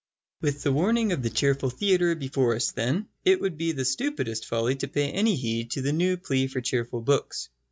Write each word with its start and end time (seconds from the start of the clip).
With 0.41 0.63
the 0.63 0.71
warning 0.73 1.11
of 1.11 1.21
the 1.21 1.29
cheerful 1.29 1.69
theatre 1.69 2.15
before 2.15 2.55
us, 2.55 2.71
then, 2.71 3.07
it 3.23 3.39
would 3.39 3.55
be 3.55 3.71
the 3.71 3.85
stupidest 3.85 4.47
folly 4.47 4.73
to 4.77 4.87
pay 4.87 5.11
any 5.11 5.35
heed 5.35 5.69
to 5.73 5.83
the 5.83 5.93
new 5.93 6.17
plea 6.17 6.47
for 6.47 6.59
cheerful 6.59 7.01
books. 7.01 7.49